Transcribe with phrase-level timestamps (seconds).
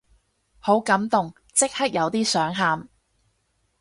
[0.57, 2.89] 好感動，即刻有啲想喊